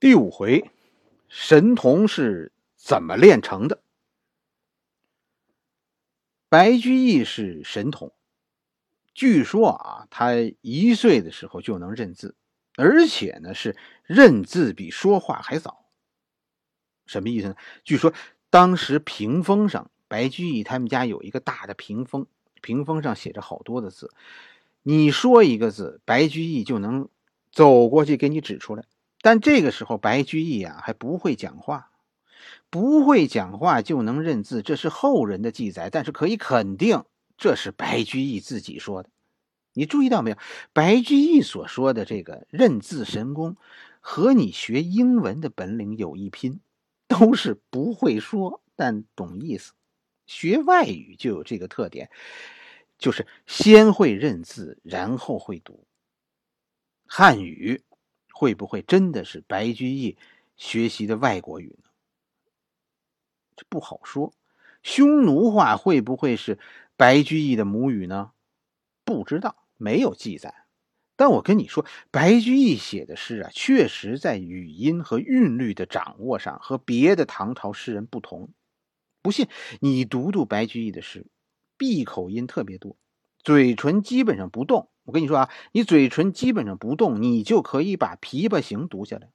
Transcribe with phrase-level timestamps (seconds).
[0.00, 0.70] 第五回，
[1.28, 3.82] 神童是怎么炼成的？
[6.48, 8.10] 白居易是神童，
[9.12, 10.30] 据说啊，他
[10.62, 12.34] 一岁的时候就能认字，
[12.76, 15.84] 而且呢是认字比说话还早。
[17.04, 17.56] 什么意思呢？
[17.84, 18.14] 据说
[18.48, 22.26] 当时屏风上，白居易他们家有一个大的屏风，
[22.62, 24.10] 屏风上写着好多的字，
[24.82, 27.10] 你说一个字，白居易就能
[27.52, 28.86] 走过去给你指出来。
[29.22, 31.90] 但这个时候，白居易啊还不会讲话，
[32.70, 35.90] 不会讲话就能认字，这是后人的记载。
[35.90, 37.04] 但是可以肯定，
[37.36, 39.10] 这是白居易自己说的。
[39.72, 40.38] 你注意到没有？
[40.72, 43.56] 白居易所说的这个认字神功，
[44.00, 46.60] 和你学英文的本领有一拼，
[47.06, 49.72] 都是不会说但懂意思。
[50.26, 52.10] 学外语就有这个特点，
[52.98, 55.84] 就是先会认字，然后会读
[57.06, 57.82] 汉语。
[58.40, 60.16] 会不会真的是白居易
[60.56, 61.90] 学习的外国语呢？
[63.54, 64.32] 这不好说。
[64.82, 66.58] 匈奴话会不会是
[66.96, 68.32] 白居易的母语呢？
[69.04, 70.64] 不知道，没有记载。
[71.16, 78.48] 但我跟你说，白居易写的诗啊，确实在语音和韵律的掌握上和别的唐朝诗人不同。
[79.20, 79.48] 不信，
[79.80, 81.26] 你读读白居易的诗，
[81.76, 82.96] 闭口音特别多，
[83.44, 84.89] 嘴唇基本上不动。
[85.04, 89.30] 我跟你说啊，你嘴唇基本上不动，你就可以把《琵琶行》读下来。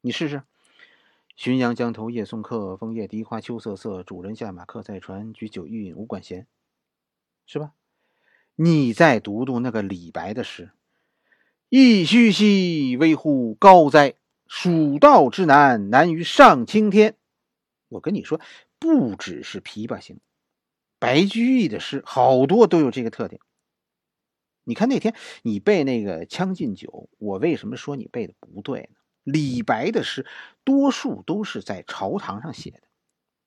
[0.00, 0.42] 你试试
[1.36, 4.02] ：“浔阳江头夜送客，枫叶荻花秋瑟瑟。
[4.02, 6.46] 主人下马客在船，举酒欲饮无管弦。”
[7.46, 7.72] 是吧？
[8.54, 10.70] 你再读读那个李白的诗
[11.68, 14.14] ：“噫吁兮，危乎高哉！
[14.46, 17.16] 蜀道之难，难于上青天。”
[17.88, 18.40] 我跟你说，
[18.78, 20.16] 不只是《琵琶行》，
[20.98, 23.40] 白居易的诗好多都有这个特点。
[24.66, 28.98] 你看那天你背那个《将进酒》，我为什么说你背的不对呢？
[29.22, 30.26] 李白的诗
[30.64, 32.82] 多数都是在朝堂上写的，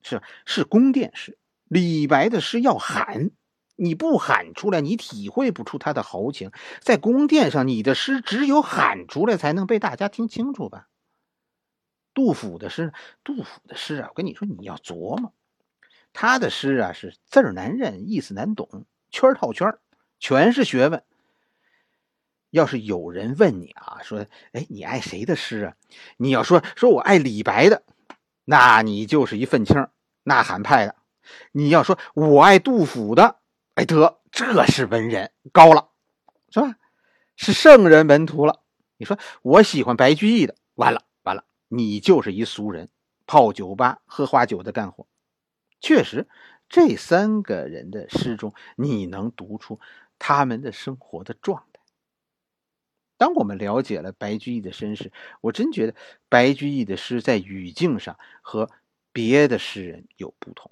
[0.01, 1.37] 是是宫殿诗。
[1.65, 3.31] 李白的诗要喊，
[3.75, 6.51] 你不喊出来，你体会不出他的豪情。
[6.79, 10.87] 在宫殿上，你的诗只有喊出来，才能被大家听清楚吧？
[12.13, 12.93] 杜甫的诗，
[13.25, 15.33] 杜甫的诗啊，我跟你说，你要琢磨，
[16.13, 19.77] 他的诗啊是字儿难认，意思难懂，圈套圈
[20.17, 21.03] 全是学问。
[22.51, 25.73] 要是有人问你啊，说，哎，你爱谁的诗啊？
[26.17, 27.83] 你要说，说我爱李白的，
[28.45, 29.87] 那你就是一愤青，
[30.23, 30.95] 呐喊派的。
[31.51, 33.35] 你要说我爱杜甫的，
[33.75, 35.89] 哎，得，这是文人高了，
[36.49, 36.75] 是吧？
[37.35, 38.61] 是圣人门徒了。
[38.97, 42.89] 你说我喜欢白居易的，完了完了，你就是一俗人，
[43.27, 45.07] 泡酒吧喝花酒的干活。
[45.79, 46.27] 确实，
[46.67, 49.79] 这三个人的诗中，你能读出
[50.17, 51.63] 他们的生活的状。
[53.19, 55.93] 当我们了解了白居易的身世，我真觉得
[56.29, 58.71] 白居易的诗在语境上和
[59.11, 60.71] 别的诗人有不同。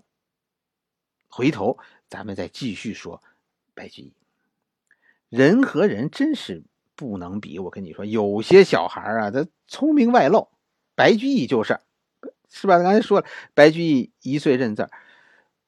[1.28, 3.22] 回头咱们再继续说
[3.75, 4.13] 白居易。
[5.28, 6.63] 人和人真是
[6.96, 10.47] 不能比，我跟你说，有些小孩啊，他聪明外露，
[10.96, 11.81] 白居易就是，
[12.50, 12.80] 是吧？
[12.80, 14.90] 刚才说了，白居易一岁认字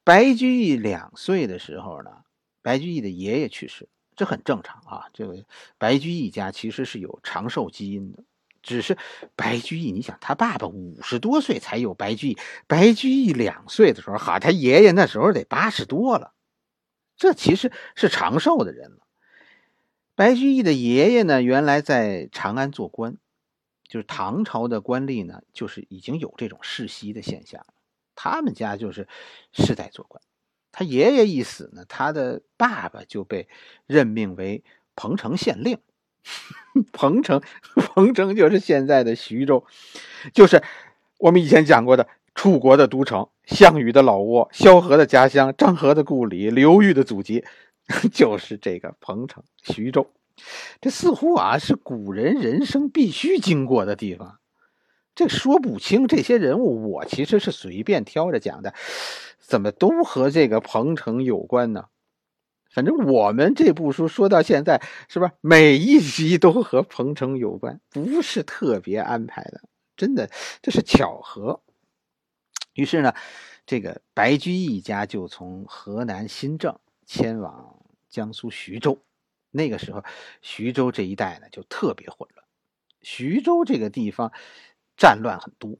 [0.05, 2.23] 白居易两岁的时候呢，
[2.61, 3.89] 白居易的爷爷去世。
[4.19, 5.45] 这很正常啊，这个
[5.77, 8.25] 白居易家其实是有长寿基因的，
[8.61, 8.97] 只是
[9.37, 12.37] 白居易，你想他爸爸五十多岁才有白居易，
[12.67, 16.33] 白居易两岁的时候，好，他爷爷那时候得八十多了，
[17.15, 18.97] 这其实是长寿的人了。
[20.15, 23.15] 白居易的爷爷呢，原来在长安做官，
[23.87, 27.73] 就是唐朝的官吏呢，就是已经有这种世袭的现象了，
[28.15, 29.07] 他们家就是
[29.53, 30.21] 世代做官。
[30.71, 33.47] 他爷爷一死呢，他的爸爸就被
[33.87, 34.63] 任命为
[34.95, 35.77] 彭城县令。
[36.91, 37.41] 彭城，
[37.73, 39.65] 彭城就是现在的徐州，
[40.33, 40.61] 就是
[41.17, 47.43] 我们以前讲过的楚国的都城，项羽的老窝，萧何的家乡，张合的故里，刘裕的祖籍，
[48.11, 50.11] 就是这个彭城徐州。
[50.79, 54.39] 这似乎啊是古人人生必须经过的地方。
[55.19, 58.73] 这说不清这些人物，我其实是随便挑着讲的。
[59.37, 61.87] 怎么都和这个彭城有关呢？
[62.71, 65.33] 反正我们这部书说到现在，是吧？
[65.41, 69.61] 每一集都和彭城有关，不是特别安排的，
[69.97, 70.29] 真的
[70.61, 71.59] 这是巧合。
[72.73, 73.13] 于是呢，
[73.65, 77.75] 这个白居易家就从河南新郑迁往
[78.07, 78.97] 江苏徐州。
[79.51, 80.01] 那个时候，
[80.41, 82.47] 徐州这一带呢就特别混乱，
[83.01, 84.31] 徐州这个地方
[84.99, 85.79] 战乱很多。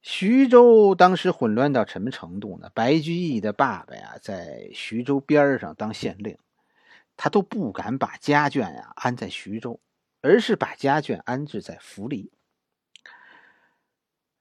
[0.00, 2.70] 徐州当时混乱到什么程度呢？
[2.72, 6.38] 白居易的爸爸呀，在徐州边上当县令，
[7.16, 9.80] 他都不敢把家眷呀安在徐州，
[10.20, 12.30] 而是把家眷安置在涪陵。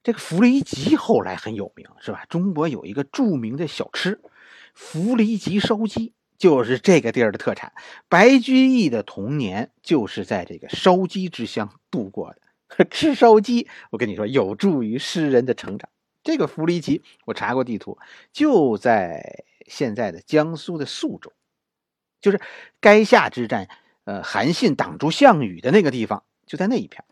[0.04, 2.26] 这个弗雷吉后来很有名，是吧？
[2.30, 4.22] 中国有一个著名的小吃——
[4.76, 7.74] 弗雷吉烧鸡，就是这个地儿的特产。
[8.08, 12.42] 白居易的童年就是在这个烧鸡之乡度过的。
[12.92, 15.90] 吃烧鸡，我跟你说，有助于诗人的成长。
[16.24, 17.98] 这个弗雷吉，我查过地图，
[18.34, 21.32] 就在现在的江苏的宿州，
[22.20, 22.42] 就是
[22.82, 23.70] 垓下之战，
[24.04, 27.06] 呃，韩信挡住项羽的那个地方，就在那一片。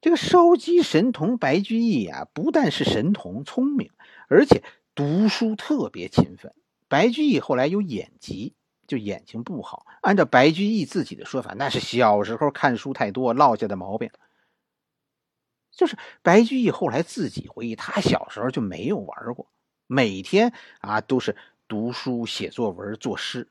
[0.00, 3.90] 这个烧鸡神童白居易啊，不但是神童，聪明，
[4.28, 4.62] 而且
[4.94, 6.52] 读书特别勤奋。
[6.88, 8.54] 白居易后来有眼疾。
[8.92, 14.10] 就眼睛不好，按照白居易自己的说法，那是小时候看书太多落下的毛病。
[15.70, 19.46] 就是白居易后来自己回忆，他小时候就没有玩过，
[19.86, 20.52] 每天
[20.82, 21.34] 啊都是
[21.66, 23.48] 读书、写作文、作诗，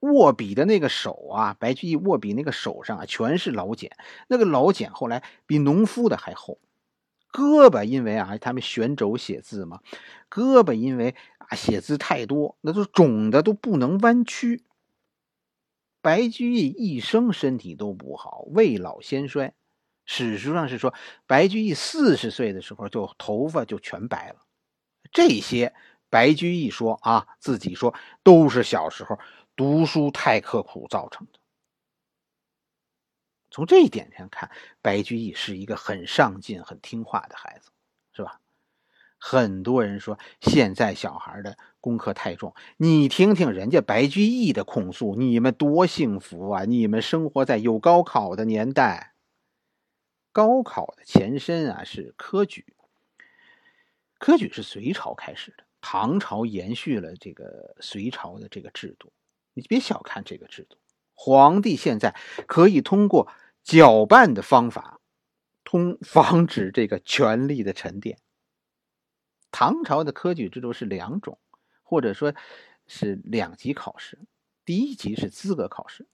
[0.00, 3.96] 握笔的那个手啊，白居易握笔那个手上啊全是老茧，
[4.26, 6.58] 那个老茧后来比农夫的还厚。
[7.32, 9.80] 胳膊因为啊他们悬轴写字嘛，
[10.30, 11.14] 胳膊因为。
[11.48, 14.66] 啊，写字太多，那都肿的都不能弯曲。
[16.02, 19.54] 白居易一生身体都不好，未老先衰。
[20.04, 20.92] 史书上是说，
[21.26, 24.44] 白居易四十岁的时候就头发就全白了。
[25.10, 25.72] 这些
[26.10, 29.18] 白居易说啊，自己说都是小时候
[29.56, 31.38] 读书太刻苦造成的。
[33.50, 34.50] 从这一点上看，
[34.82, 37.70] 白居易是一个很上进、很听话的孩子，
[38.12, 38.40] 是吧？
[39.20, 46.64] 很多人说现在小孩的功课太重，你听听人家白居易的控诉，你们多幸福啊！
[46.64, 49.14] 你们生活在有高考的年代。
[50.30, 52.64] 高考的前身啊是科举，
[54.20, 59.10] 科举是隋朝开始的，唐朝延续了这个隋朝的这个制度。
[59.52, 60.76] 你别小看这个制度，
[61.20, 62.14] 皇帝现在
[62.46, 63.28] 可以通过
[63.64, 65.00] 搅拌的方法，
[65.64, 68.18] 通 防止这个权力的沉淀。
[69.50, 71.36] 唐朝的科举制度是两种，
[71.82, 72.32] 或者说，
[72.86, 74.16] 是两级考试。
[74.64, 76.06] 第一级是资格考试，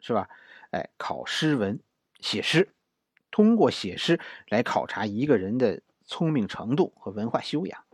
[0.00, 0.30] 是吧？
[0.70, 1.78] 哎，考诗文，
[2.20, 2.74] 写诗，
[3.30, 4.18] 通过写诗
[4.48, 7.84] 来考察一个人的聪明程度和文化修养。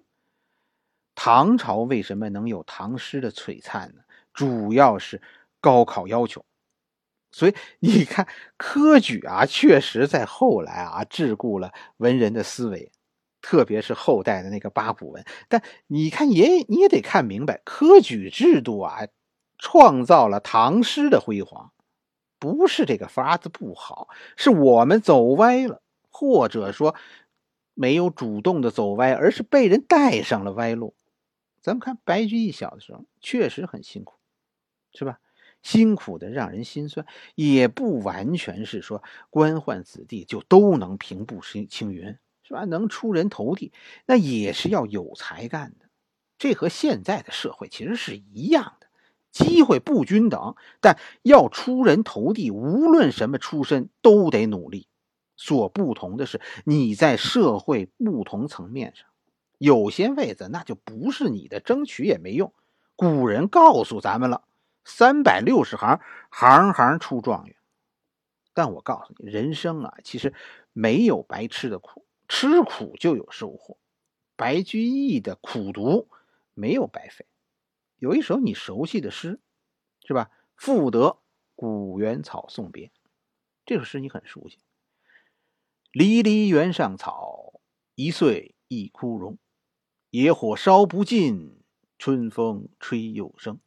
[1.17, 4.05] 唐朝为什么能有唐诗的璀璨呢？
[4.33, 5.21] 主要是
[5.61, 6.45] 高考要求。
[7.33, 12.93] 所以 你看，科举啊，确实在后来啊，桎梏了文人的思维。
[13.45, 19.01] 特别是后代的那个八股文，但你看也你也得看明白，科举制度啊，
[19.59, 21.73] 创造了唐诗的辉煌，
[22.39, 24.07] 不是这个法子不好，
[24.37, 26.95] 是我们走歪了，或者说
[27.75, 30.95] 没有主动的走歪，而是被人带上了歪路。
[31.61, 34.15] 咱们看白居易小的时候确实很辛苦，
[34.95, 35.19] 是吧？
[35.63, 42.17] 辛苦的让人心酸，也不完全是说官宦子弟就都能平步青青云。
[42.45, 42.65] 是吧？
[42.65, 43.73] 能出人头地，
[44.05, 45.87] 那也是要有才干的。
[46.39, 48.89] 这和现在的社会其实是一样的，
[49.31, 54.89] 机会不均等，但要出人头地，无论什么出身都得努力。
[55.37, 59.07] 所不同的是，你在社会不同层面上，
[59.59, 62.53] 有些位子那就不是你的，争取也没用。
[62.97, 64.43] 古人告诉咱们了：
[64.85, 66.01] 三百六十行，
[66.31, 67.57] 行行出状元。
[68.55, 70.35] 但我告诉你，人生啊，其实
[70.73, 72.07] 没有白吃的苦。
[72.29, 73.77] 吃苦就有收获，
[74.37, 76.09] 白居易的苦读
[76.55, 77.27] 没有白费。
[77.99, 79.39] 有一首你熟悉的诗，
[80.07, 80.31] 是吧？
[80.57, 81.19] 《赋得
[81.55, 82.87] 古原草送别》，
[83.67, 84.59] 这首诗你很熟悉。
[85.93, 87.61] 离离原上草，
[87.95, 89.39] 一岁一枯荣。
[90.11, 91.63] 野火烧不尽，
[91.99, 93.61] 春风吹又生。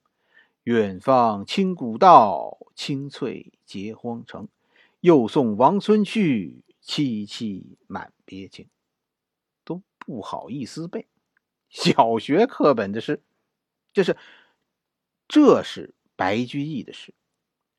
[0.66, 4.48] 远芳侵古道，青翠结荒城。
[5.00, 6.64] 又送王孙去。
[6.86, 8.70] 凄凄满别情，
[9.64, 11.08] 都不好意思背。
[11.68, 13.24] 小学课本的诗，
[13.92, 14.16] 就是，
[15.28, 17.12] 这是白居易的诗，《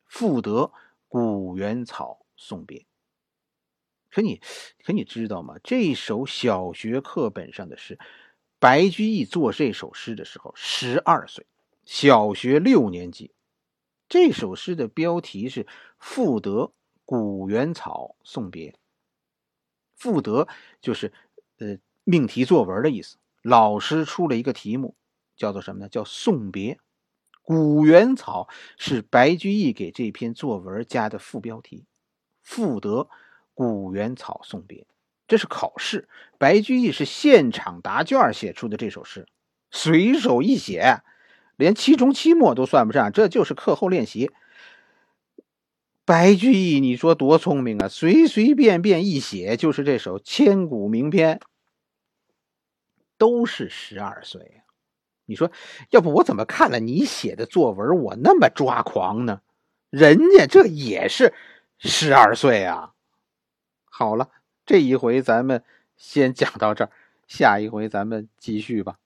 [0.06, 0.72] 赋得
[1.06, 2.80] 古原草送别》。
[4.10, 4.40] 可你，
[4.84, 5.54] 可你知道吗？
[5.62, 7.96] 这首小学课本上的诗，
[8.58, 11.46] 白居易做这首诗的时候十二岁，
[11.86, 13.32] 小学六年级。
[14.08, 15.64] 这首诗的标题是
[15.98, 16.72] 《赋得
[17.04, 18.72] 古原草送别》。
[19.94, 20.46] 赋得
[20.80, 21.12] 就是
[21.58, 23.16] 呃命题作文的意思。
[23.40, 24.96] 老师出了一个题目，
[25.36, 25.88] 叫做什么呢？
[25.88, 26.78] 叫送别。
[27.42, 31.86] 古原草是白居易给这篇作文加的副标题。
[32.42, 33.08] 赋得
[33.54, 34.86] 古原草送别，
[35.26, 36.08] 这是考试。
[36.38, 39.26] 白居易是现场答卷写出的这首诗，
[39.70, 41.02] 随手一写，
[41.56, 44.30] 连期中、期末都算不上，这就是课后练习。
[46.04, 47.88] 白居易，你说多聪明啊！
[47.88, 51.40] 随随便便一写就是这首千古名篇，
[53.18, 54.62] 都是十二岁啊！
[55.24, 55.50] 你说，
[55.90, 59.40] 要不我怎么看了你写的作文，我那么抓狂呢？
[59.90, 61.34] 人家这也是
[61.78, 62.92] 十二岁啊！
[63.86, 64.30] 好了，
[64.64, 65.64] 这一回咱们
[65.96, 66.90] 先讲到这儿，
[67.26, 68.98] 下一回咱们继续吧。